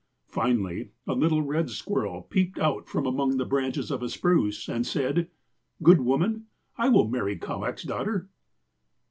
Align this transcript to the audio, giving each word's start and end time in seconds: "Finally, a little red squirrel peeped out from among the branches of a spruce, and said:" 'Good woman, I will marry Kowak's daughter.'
"Finally, 0.29 0.89
a 1.05 1.13
little 1.13 1.43
red 1.43 1.69
squirrel 1.69 2.23
peeped 2.23 2.57
out 2.57 2.87
from 2.89 3.05
among 3.05 3.37
the 3.37 3.45
branches 3.45 3.91
of 3.91 4.01
a 4.01 4.09
spruce, 4.09 4.67
and 4.67 4.87
said:" 4.87 5.29
'Good 5.83 6.01
woman, 6.01 6.47
I 6.75 6.89
will 6.89 7.07
marry 7.07 7.37
Kowak's 7.37 7.83
daughter.' 7.83 8.27